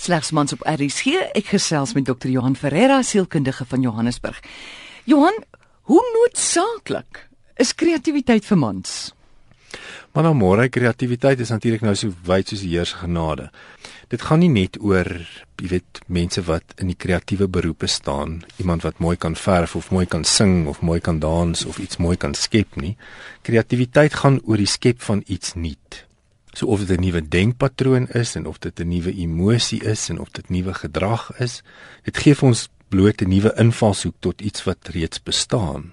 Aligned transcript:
Slegs 0.00 0.30
mans 0.32 0.54
op 0.56 0.62
RSG. 0.64 1.12
Ek 1.36 1.50
gesels 1.52 1.90
met 1.92 2.06
Dr. 2.08 2.30
Johan 2.32 2.54
Ferreira, 2.56 3.02
sielkundige 3.04 3.66
van 3.68 3.82
Johannesburg. 3.84 4.38
Johan, 5.04 5.36
hoe 5.92 6.00
noodsaaklik 6.14 7.26
is 7.60 7.74
kreatiwiteit 7.76 8.48
vir 8.48 8.58
mans? 8.62 8.94
Maar 10.16 10.30
nou 10.30 10.32
môre 10.40 10.70
kreatiwiteit 10.72 11.44
is 11.44 11.52
natuurlik 11.52 11.84
nou 11.84 11.92
so 11.92 12.16
wyd 12.24 12.48
soos 12.48 12.64
die 12.64 12.72
Here 12.72 12.88
se 12.88 12.96
genade. 12.96 13.50
Dit 14.08 14.24
gaan 14.24 14.40
nie 14.40 14.48
net 14.48 14.80
oor, 14.80 15.12
jy 15.60 15.68
weet, 15.76 16.00
mense 16.08 16.48
wat 16.48 16.80
in 16.80 16.88
die 16.94 16.96
kreatiewe 16.96 17.52
beroepe 17.52 17.86
staan, 17.86 18.40
iemand 18.56 18.88
wat 18.88 19.04
mooi 19.04 19.18
kan 19.20 19.36
verf 19.36 19.76
of 19.76 19.92
mooi 19.92 20.08
kan 20.08 20.24
sing 20.24 20.64
of 20.64 20.80
mooi 20.80 21.02
kan 21.04 21.20
dans 21.20 21.68
of 21.68 21.78
iets 21.78 22.00
mooi 22.00 22.16
kan 22.16 22.32
skep 22.32 22.80
nie. 22.80 22.96
Kreatiwiteit 23.44 24.16
gaan 24.24 24.40
oor 24.48 24.56
die 24.56 24.70
skep 24.80 25.04
van 25.04 25.20
iets 25.28 25.58
nuuts. 25.60 26.06
So 26.52 26.66
of 26.66 26.84
dit 26.84 26.98
'n 26.98 27.00
nuwe 27.00 27.28
denkpatroon 27.28 28.06
is 28.08 28.34
en 28.34 28.46
of 28.46 28.58
dit 28.58 28.80
'n 28.80 28.88
nuwe 28.88 29.12
emosie 29.12 29.84
is 29.84 30.08
en 30.08 30.20
of 30.20 30.30
dit 30.30 30.48
nuwe 30.48 30.74
gedrag 30.74 31.38
is, 31.38 31.62
dit 32.02 32.16
gee 32.16 32.34
vir 32.34 32.48
ons 32.48 32.68
bloot 32.88 33.22
'n 33.22 33.28
nuwe 33.28 33.54
invalshoek 33.56 34.14
tot 34.18 34.40
iets 34.40 34.64
wat 34.64 34.88
reeds 34.88 35.22
bestaan. 35.22 35.92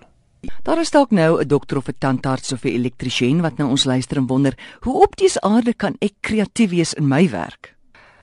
Daar 0.64 0.80
is 0.80 0.92
dalk 0.92 1.12
nou 1.12 1.42
'n 1.42 1.48
dokter 1.48 1.78
of 1.78 1.88
'n 1.88 1.96
tandarts 1.98 2.52
of 2.52 2.64
'n 2.64 2.68
elektriesien 2.68 3.42
wat 3.42 3.58
nou 3.58 3.70
ons 3.70 3.84
luister 3.84 4.18
en 4.18 4.28
wonder, 4.28 4.58
hoe 4.80 5.02
op 5.02 5.16
dies 5.16 5.40
aarde 5.40 5.74
kan 5.74 5.96
ek 6.00 6.14
kreatief 6.22 6.70
wees 6.70 6.94
in 6.94 7.08
my 7.08 7.30
werk? 7.30 7.77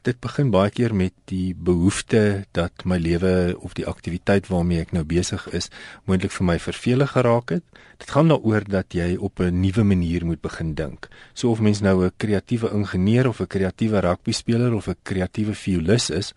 Dit 0.05 0.19
begin 0.21 0.51
baie 0.53 0.71
keer 0.71 0.93
met 0.95 1.15
die 1.31 1.55
behoefte 1.57 2.45
dat 2.57 2.85
my 2.85 2.99
lewe 3.01 3.55
of 3.65 3.73
die 3.79 3.87
aktiwiteit 3.89 4.51
waarmee 4.53 4.83
ek 4.85 4.93
nou 4.93 5.05
besig 5.09 5.47
is 5.57 5.71
moontlik 6.05 6.35
vir 6.35 6.47
my 6.51 6.57
vervelig 6.61 7.15
geraak 7.17 7.55
het. 7.57 7.65
Dit 8.03 8.13
gaan 8.13 8.29
daaroor 8.29 8.67
dat 8.69 8.93
jy 8.93 9.17
op 9.17 9.41
'n 9.41 9.61
nuwe 9.61 9.85
manier 9.85 10.27
moet 10.27 10.41
begin 10.41 10.75
dink. 10.75 11.09
So 11.35 11.51
of 11.51 11.61
mens 11.61 11.81
nou 11.81 12.05
'n 12.05 12.13
kreatiewe 12.17 12.71
ingenieur 12.71 13.29
of 13.29 13.41
'n 13.41 13.47
kreatiewe 13.47 14.01
rugbyspeler 14.01 14.75
of 14.75 14.89
'n 14.89 14.97
kreatiewe 15.03 15.55
violis 15.55 16.11
is, 16.11 16.35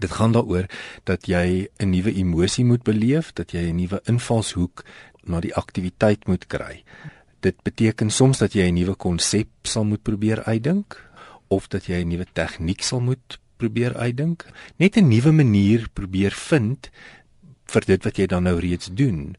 dit 0.00 0.10
gaan 0.10 0.32
daaroor 0.32 0.66
dat 1.04 1.26
jy 1.26 1.68
'n 1.78 1.90
nuwe 1.90 2.12
emosie 2.14 2.64
moet 2.64 2.82
beleef, 2.82 3.32
dat 3.32 3.52
jy 3.52 3.70
'n 3.70 3.76
nuwe 3.76 4.00
invalshoek 4.04 4.84
na 5.24 5.40
die 5.40 5.54
aktiwiteit 5.54 6.26
moet 6.26 6.46
kry. 6.46 6.82
Dit 7.40 7.62
beteken 7.62 8.10
soms 8.10 8.38
dat 8.38 8.52
jy 8.52 8.66
'n 8.68 8.74
nuwe 8.74 8.94
konsep 8.94 9.48
sal 9.62 9.84
moet 9.84 10.02
probeer 10.02 10.42
uitdink 10.44 11.13
of 11.54 11.68
dat 11.68 11.86
jy 11.86 12.02
'n 12.02 12.08
nuwe 12.08 12.26
tegniek 12.32 12.82
sal 12.82 13.00
moet 13.00 13.38
probeer 13.56 13.96
uitdink, 13.96 14.46
net 14.76 14.96
'n 14.96 15.08
nuwe 15.08 15.32
manier 15.32 15.88
probeer 15.92 16.32
vind 16.32 16.90
vir 17.64 17.82
dit 17.86 18.04
wat 18.04 18.16
jy 18.16 18.26
dan 18.26 18.42
nou 18.42 18.58
reeds 18.58 18.90
doen. 18.92 19.36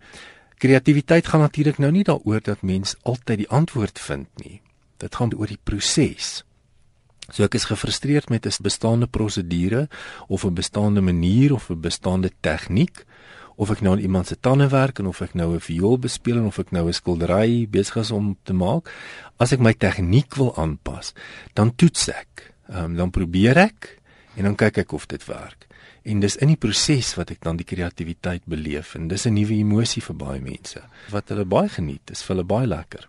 Kreatiwiteit 0.58 1.28
gaan 1.28 1.44
natuurlik 1.44 1.78
nou 1.78 1.92
nie 1.92 2.04
daaroor 2.04 2.42
dat 2.42 2.62
mens 2.62 2.96
altyd 3.04 3.38
die 3.38 3.50
antwoord 3.50 4.00
vind 4.00 4.28
nie. 4.44 4.62
Dit 4.98 5.16
gaan 5.16 5.36
oor 5.36 5.48
die 5.48 5.60
proses. 5.64 6.44
So 7.34 7.44
ek 7.44 7.58
is 7.58 7.66
gefrustreerd 7.66 8.30
met 8.30 8.46
'n 8.46 8.64
bestaande 8.64 9.08
prosedure 9.08 9.90
of 10.28 10.46
'n 10.46 10.54
bestaande 10.54 11.02
manier 11.02 11.54
of 11.54 11.70
'n 11.70 11.80
bestaande 11.82 12.32
tegniek 12.40 13.06
of 13.56 13.72
ek 13.72 13.82
nou 13.82 13.96
aan 13.96 14.04
iemand 14.04 14.28
se 14.28 14.36
tande 14.40 14.68
werk 14.70 15.00
en 15.00 15.08
of 15.08 15.22
ek 15.22 15.34
nou 15.34 15.54
'n 15.56 15.60
viool 15.60 15.98
bespeel 16.00 16.38
en 16.38 16.46
of 16.46 16.60
ek 16.60 16.72
nou 16.72 16.88
'n 16.88 16.94
skildery 16.94 17.68
besig 17.70 17.96
is 17.96 18.12
om 18.12 18.38
te 18.44 18.54
maak, 18.54 18.92
as 19.38 19.52
ek 19.52 19.60
my 19.60 19.74
tegniek 19.74 20.36
wil 20.36 20.56
aanpas, 20.58 21.14
dan 21.54 21.76
toets 21.76 22.10
ek. 22.10 22.54
Ehm 22.70 22.84
um, 22.84 22.96
dan 22.96 23.12
probeer 23.12 23.58
ek 23.58 24.02
en 24.36 24.44
dan 24.44 24.56
kyk 24.56 24.78
ek 24.78 24.94
of 24.94 25.06
dit 25.08 25.26
werk. 25.26 25.68
En 26.04 26.20
dis 26.20 26.36
in 26.36 26.48
die 26.48 26.58
proses 26.58 27.16
wat 27.16 27.32
ek 27.32 27.42
dan 27.42 27.58
die 27.58 27.66
kreatiwiteit 27.66 28.46
beleef 28.46 28.96
en 28.96 29.08
dis 29.08 29.26
'n 29.26 29.34
nuwe 29.34 29.54
emosie 29.54 30.02
vir 30.02 30.16
baie 30.16 30.42
mense 30.42 30.82
wat 31.10 31.30
hulle 31.30 31.46
baie 31.46 31.70
geniet. 31.70 32.02
Dis 32.06 32.24
vir 32.24 32.36
hulle 32.36 32.48
baie 32.48 32.68
lekker. 32.68 33.08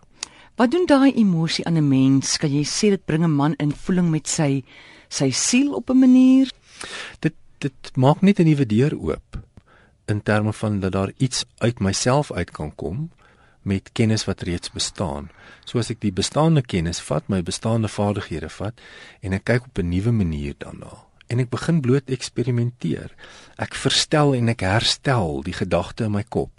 Wat 0.55 0.71
doen 0.71 0.85
daai 0.85 1.11
emosie 1.13 1.65
aan 1.65 1.77
'n 1.77 1.87
mens? 1.87 2.37
Kan 2.37 2.51
jy 2.51 2.63
sê 2.63 2.89
dit 2.89 3.05
bring 3.05 3.23
'n 3.23 3.35
man 3.35 3.53
in 3.59 3.71
voeling 3.71 4.09
met 4.09 4.27
sy 4.27 4.63
sy 5.09 5.31
siel 5.31 5.73
op 5.73 5.89
'n 5.89 5.99
manier? 5.99 6.51
Dit 7.19 7.33
dit 7.59 7.91
maak 7.95 8.21
net 8.21 8.39
'n 8.39 8.45
nuwe 8.45 8.65
deur 8.65 8.97
oop 8.99 9.46
in 10.07 10.23
terme 10.23 10.53
van 10.53 10.79
dat 10.79 10.91
daar 10.91 11.11
iets 11.17 11.45
uit 11.57 11.79
myself 11.79 12.31
uit 12.31 12.51
kan 12.51 12.75
kom 12.75 13.09
met 13.61 13.91
kennis 13.91 14.25
wat 14.25 14.41
reeds 14.41 14.71
bestaan. 14.71 15.29
So 15.65 15.79
as 15.79 15.91
ek 15.91 15.99
die 16.01 16.13
bestaande 16.15 16.63
kennis 16.63 17.01
vat, 17.03 17.27
my 17.27 17.41
bestaande 17.43 17.91
vaardighede 17.91 18.49
vat 18.49 18.79
en 19.21 19.35
ek 19.35 19.43
kyk 19.43 19.67
op 19.67 19.79
'n 19.83 19.89
nuwe 19.89 20.11
manier 20.11 20.55
daarna 20.57 21.07
en 21.27 21.39
ek 21.39 21.49
begin 21.51 21.81
bloot 21.81 22.09
eksperimenteer. 22.09 23.11
Ek 23.59 23.75
verstel 23.75 24.35
en 24.37 24.49
ek 24.49 24.63
herstel 24.63 25.41
die 25.43 25.53
gedagte 25.53 26.07
in 26.07 26.15
my 26.15 26.23
kop. 26.23 26.51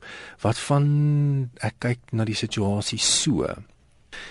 Wat 0.45 0.59
van 0.69 1.51
ek 1.65 1.78
kyk 1.78 2.12
na 2.12 2.25
die 2.25 2.37
situasie 2.37 3.01
so. 3.01 3.49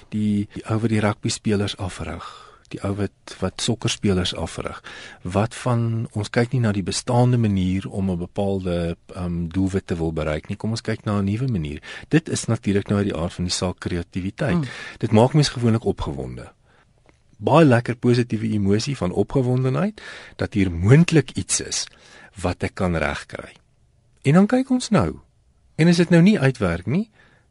Die, 0.10 0.48
die 0.54 0.66
ou 0.70 0.80
wat 0.80 0.90
die 0.90 1.02
rugby 1.02 1.30
spelers 1.30 1.78
afrig 1.78 2.47
die 2.74 2.82
ou 2.84 2.94
wat 2.98 3.36
wat 3.40 3.62
sokkerspelers 3.62 4.34
afrig. 4.36 4.82
Wat 5.22 5.56
van 5.56 6.08
ons 6.12 6.30
kyk 6.30 6.52
nie 6.54 6.62
na 6.64 6.72
die 6.76 6.86
bestaande 6.86 7.38
manier 7.38 7.90
om 7.90 8.12
'n 8.12 8.18
bepaalde 8.18 8.98
um 9.16 9.48
doelwit 9.48 9.88
te 9.88 9.96
wil 9.96 10.14
bereik 10.14 10.48
nie. 10.48 10.58
Kom 10.58 10.70
ons 10.70 10.82
kyk 10.82 11.06
na 11.06 11.20
'n 11.20 11.26
nuwe 11.26 11.48
manier. 11.48 11.82
Dit 12.10 12.30
is 12.30 12.46
natuurlik 12.46 12.88
nou 12.88 12.98
uit 12.98 13.08
die 13.14 13.18
aard 13.18 13.34
van 13.34 13.44
die 13.44 13.54
saak 13.54 13.80
kreatiwiteit. 13.80 14.56
Mm. 14.56 14.66
Dit 14.98 15.12
maak 15.12 15.34
mense 15.34 15.52
gewoonlik 15.52 15.86
opgewonde. 15.86 16.52
Baie 17.38 17.66
lekker 17.66 17.96
positiewe 17.96 18.50
emosie 18.50 18.98
van 18.98 19.12
opgewondenheid 19.12 20.02
dat 20.36 20.54
hier 20.54 20.72
moontlik 20.72 21.32
iets 21.32 21.62
is 21.62 21.88
wat 22.42 22.64
ek 22.64 22.76
kan 22.76 22.96
regkry. 22.96 23.54
En 24.22 24.34
dan 24.34 24.48
kyk 24.48 24.70
ons 24.70 24.90
nou. 24.90 25.20
En 25.76 25.88
as 25.88 25.98
dit 25.98 26.10
nou 26.10 26.22
nie 26.22 26.40
uitwerk 26.40 26.86
nie, 26.86 27.10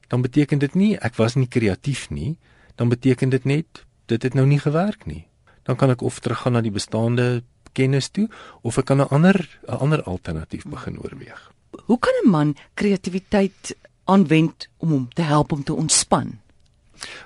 dan 0.09 0.23
beteken 0.23 0.59
dit 0.59 0.75
nie 0.75 0.97
ek 0.99 1.15
was 1.15 1.35
nie 1.35 1.49
kreatief 1.49 2.11
nie, 2.11 2.37
dan 2.75 2.89
beteken 2.89 3.29
dit 3.29 3.45
net 3.45 3.86
dit 4.07 4.23
het 4.23 4.35
nou 4.35 4.47
nie 4.47 4.61
gewerk 4.61 5.07
nie. 5.07 5.27
Dan 5.63 5.77
kan 5.77 5.91
ek 5.91 6.03
of 6.03 6.21
teruggaan 6.21 6.53
na 6.53 6.61
die 6.61 6.75
bestaande 6.75 7.43
kennis 7.77 8.09
toe 8.09 8.29
of 8.63 8.79
ek 8.79 8.85
kan 8.85 9.01
'n 9.01 9.09
ander 9.11 9.37
'n 9.69 9.79
ander 9.79 10.03
alternatief 10.03 10.65
begin 10.65 10.99
oorweeg. 11.01 11.53
Hoe 11.87 11.99
kan 11.99 12.15
'n 12.25 12.31
man 12.31 12.57
kreatiwiteit 12.75 13.77
aanwend 14.05 14.69
om 14.77 14.91
hom 14.91 15.09
te 15.13 15.23
help 15.23 15.53
om 15.53 15.63
te 15.65 15.75
ontspan? 15.75 16.39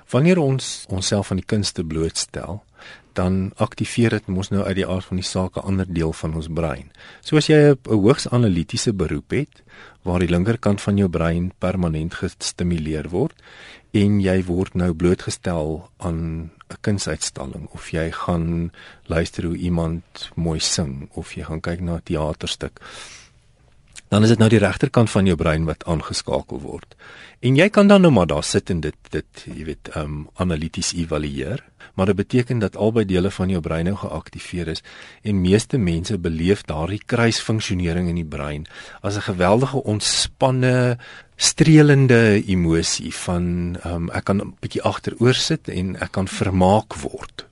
Wanneer 0.09 0.37
ons 0.37 0.85
onsself 0.89 1.31
aan 1.31 1.37
die 1.37 1.45
kunste 1.45 1.83
blootstel, 1.83 2.63
dan 3.13 3.51
aktiveer 3.55 4.09
dit 4.09 4.27
mos 4.27 4.49
nou 4.49 4.63
uit 4.63 4.75
die 4.75 4.87
aard 4.87 5.05
van 5.05 5.17
die 5.17 5.25
saak 5.25 5.57
'n 5.57 5.67
ander 5.67 5.93
deel 5.93 6.13
van 6.13 6.35
ons 6.35 6.47
brein. 6.47 6.91
So 7.21 7.37
as 7.37 7.47
jy 7.47 7.59
'n 7.71 7.77
hoogs 7.83 8.27
analitiese 8.27 8.93
beroep 8.93 9.31
het 9.31 9.63
waar 10.03 10.19
die 10.19 10.29
linkerkant 10.29 10.81
van 10.81 10.97
jou 10.97 11.09
brein 11.09 11.51
permanent 11.59 12.13
gestimuleer 12.13 13.09
word 13.09 13.33
en 13.91 14.21
jy 14.21 14.43
word 14.43 14.73
nou 14.73 14.93
blootgestel 14.93 15.89
aan 15.97 16.51
'n 16.69 16.77
kunsuitstalling 16.81 17.67
of 17.71 17.91
jy 17.91 18.11
gaan 18.11 18.71
luister 19.05 19.43
hoe 19.43 19.57
iemand 19.57 20.31
mooi 20.35 20.59
sing 20.59 21.09
of 21.13 21.33
jy 21.33 21.43
gaan 21.43 21.61
kyk 21.61 21.81
na 21.81 21.95
'n 21.95 22.03
teaterstuk 22.03 22.79
dan 24.11 24.25
is 24.27 24.33
dit 24.33 24.41
nou 24.41 24.49
die 24.51 24.59
regterkant 24.59 25.09
van 25.09 25.27
jou 25.29 25.37
brein 25.39 25.63
wat 25.69 25.85
aangeskakel 25.87 26.59
word. 26.59 26.97
En 27.39 27.55
jy 27.55 27.69
kan 27.71 27.87
dan 27.87 28.03
nou 28.03 28.11
maar 28.11 28.27
daar 28.27 28.43
sit 28.43 28.69
en 28.69 28.81
dit 28.83 28.97
dit 29.13 29.43
jy 29.47 29.63
weet 29.69 29.91
um 29.95 30.25
analities 30.35 30.91
evalueer, 30.99 31.63
maar 31.95 32.11
dit 32.11 32.19
beteken 32.19 32.59
dat 32.59 32.75
albei 32.75 33.05
dele 33.07 33.31
van 33.31 33.49
jou 33.49 33.61
brein 33.63 33.87
nou 33.87 33.95
geaktiveer 34.01 34.73
is 34.75 34.83
en 35.23 35.39
meeste 35.41 35.79
mense 35.79 36.17
beleef 36.19 36.65
daardie 36.67 36.99
kruisfunksionering 37.05 38.09
in 38.11 38.19
die 38.19 38.27
brein 38.27 38.67
as 39.01 39.15
'n 39.15 39.31
geweldige 39.31 39.83
ontspanne 39.83 40.97
streelende 41.35 42.43
emosie 42.45 43.15
van 43.15 43.77
um 43.85 44.09
ek 44.11 44.25
kan 44.25 44.41
'n 44.41 44.55
bietjie 44.59 44.83
agteroor 44.83 45.33
sit 45.33 45.69
en 45.69 45.95
ek 45.95 46.11
kan 46.11 46.27
vermaak 46.27 46.99
word. 46.99 47.47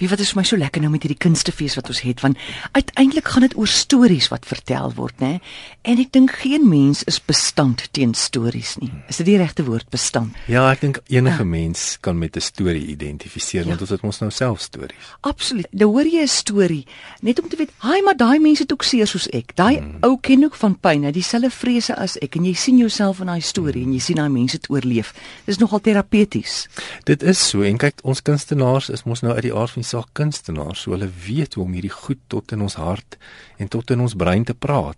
Wie 0.00 0.08
wat 0.10 0.18
is 0.18 0.32
vir 0.34 0.40
my 0.40 0.44
so 0.48 0.58
lekker 0.58 0.82
nou 0.82 0.90
met 0.90 1.04
hierdie 1.06 1.20
kunstefees 1.22 1.76
wat 1.78 1.88
ons 1.92 2.00
het 2.02 2.22
want 2.24 2.38
uiteindelik 2.74 3.28
gaan 3.30 3.44
dit 3.46 3.56
oor 3.56 3.70
stories 3.70 4.26
wat 4.32 4.46
vertel 4.48 4.90
word, 4.96 5.20
né? 5.22 5.38
En 5.86 6.00
ek 6.02 6.10
dink 6.16 6.32
geen 6.42 6.66
mens 6.68 7.04
is 7.06 7.20
bestand 7.22 7.86
teen 7.94 8.14
stories 8.18 8.74
nie. 8.80 8.90
Is 9.08 9.20
dit 9.22 9.28
die 9.28 9.38
regte 9.38 9.66
woord 9.66 9.86
bestand? 9.94 10.34
Ja, 10.50 10.66
ek 10.72 10.82
dink 10.82 11.00
enige 11.12 11.44
ja. 11.44 11.48
mens 11.48 11.84
kan 12.02 12.18
met 12.18 12.36
'n 12.36 12.42
storie 12.42 12.86
identifiseer 12.86 13.62
ja. 13.62 13.68
want 13.68 13.80
ons 13.80 13.90
het 13.90 14.02
ons 14.02 14.18
nou 14.18 14.30
self 14.30 14.60
stories. 14.60 15.14
Absoluut. 15.20 15.68
Nou 15.70 15.90
hoor 15.92 16.06
jy 16.06 16.22
'n 16.22 16.28
storie 16.28 16.86
net 17.20 17.40
om 17.40 17.48
te 17.48 17.56
weet, 17.56 17.70
"Haai, 17.78 18.02
maar 18.02 18.16
daai 18.16 18.38
mense 18.38 18.62
het 18.62 18.72
ook 18.72 18.82
seer 18.82 19.06
soos 19.06 19.28
ek. 19.28 19.54
Daai 19.56 19.78
hmm. 19.78 19.96
ou 20.00 20.18
ken 20.20 20.44
ook 20.44 20.54
van 20.54 20.78
pyn, 20.80 21.04
hy 21.04 21.10
dieselfde 21.12 21.50
vrese 21.50 21.96
as 21.96 22.18
ek 22.18 22.36
en 22.36 22.44
jy 22.44 22.54
sien 22.54 22.78
jouself 22.78 23.20
in 23.20 23.26
daai 23.26 23.40
storie 23.40 23.82
hmm. 23.82 23.92
en 23.92 23.92
jy 23.92 24.00
sien 24.00 24.16
daai 24.16 24.28
mense 24.28 24.56
het 24.56 24.70
oorleef. 24.70 25.14
Dis 25.44 25.58
nogal 25.58 25.80
terapeuties." 25.80 26.68
Dit 27.04 27.22
is 27.22 27.48
so 27.48 27.62
en 27.62 27.78
kyk, 27.78 27.94
ons 28.02 28.22
kunstenaars 28.22 28.88
is 28.88 29.04
mos 29.04 29.20
nou 29.20 29.34
uit 29.34 29.42
die 29.42 29.54
aard 29.54 29.70
van 29.70 29.83
die 29.84 29.90
saak 29.92 30.10
kunstenaars, 30.16 30.86
so 30.86 30.96
hulle 30.96 31.10
weet 31.26 31.54
hoe 31.54 31.66
om 31.66 31.76
hierdie 31.76 31.92
goed 31.92 32.22
tot 32.32 32.56
in 32.56 32.64
ons 32.64 32.80
hart 32.80 33.18
en 33.60 33.68
tot 33.68 33.92
in 33.94 34.00
ons 34.00 34.16
brein 34.16 34.44
te 34.48 34.56
praat. 34.56 34.96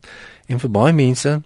En 0.48 0.62
vir 0.62 0.74
baie 0.78 0.94
mense 0.96 1.36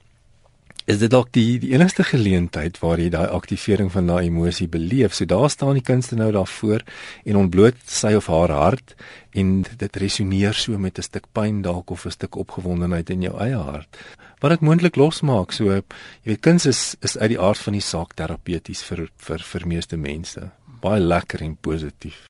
is 0.91 0.99
dit 0.99 1.11
dalk 1.13 1.29
die 1.37 1.59
die 1.63 1.73
enigste 1.75 2.05
geleentheid 2.07 2.79
waar 2.83 3.01
jy 3.01 3.11
daai 3.13 3.29
aktivering 3.31 3.91
van 3.95 4.09
daai 4.11 4.27
emosie 4.27 4.67
beleef. 4.71 5.15
So 5.15 5.29
daar 5.29 5.51
staan 5.53 5.79
die 5.79 5.87
kunstenaar 5.87 6.33
daarvoor 6.35 6.85
en 7.25 7.41
ontbloot 7.45 7.79
sy 7.87 8.15
of 8.19 8.31
haar 8.33 8.53
hart 8.55 8.95
en 9.37 9.61
dit 9.63 10.01
resoneer 10.03 10.57
so 10.57 10.79
met 10.79 10.99
'n 10.99 11.07
stuk 11.07 11.27
pyn 11.33 11.63
dalk 11.63 11.91
of 11.91 12.07
'n 12.07 12.17
stuk 12.19 12.37
opgewondenheid 12.37 13.11
in 13.11 13.23
jou 13.23 13.35
eie 13.39 13.57
hart. 13.57 13.97
Wat 14.41 14.51
dit 14.51 14.61
moontlik 14.61 14.97
losmaak. 14.97 15.53
So 15.53 15.65
jy 15.65 15.83
weet 16.25 16.41
kuns 16.41 16.67
is 16.67 16.97
is 17.03 17.19
uit 17.19 17.31
die 17.31 17.41
aard 17.41 17.59
van 17.59 17.73
die 17.73 17.87
saak 17.93 18.15
terapeuties 18.15 18.83
vir 18.83 19.09
vir 19.17 19.39
vir 19.39 19.67
meeste 19.67 19.97
mense. 19.97 20.51
Baie 20.81 21.01
lekker 21.01 21.43
en 21.43 21.57
positief. 21.57 22.29